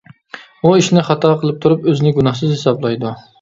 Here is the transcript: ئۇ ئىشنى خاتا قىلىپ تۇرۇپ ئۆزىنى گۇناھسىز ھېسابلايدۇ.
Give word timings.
ئۇ 0.63 0.71
ئىشنى 0.77 1.03
خاتا 1.09 1.33
قىلىپ 1.43 1.59
تۇرۇپ 1.67 1.85
ئۆزىنى 1.93 2.15
گۇناھسىز 2.17 2.55
ھېسابلايدۇ. 2.57 3.15